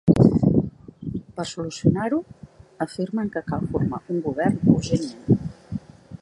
Per 1.39 1.45
solucionar-ho, 1.49 2.19
afirmen 2.87 3.29
que 3.37 3.45
cal 3.51 3.69
formar 3.75 4.01
un 4.15 4.25
govern 4.31 4.75
urgentment. 4.75 5.47